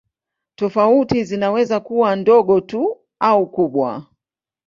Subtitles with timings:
[0.55, 4.05] Tofauti zinaweza kuwa ndogo tu au kubwa.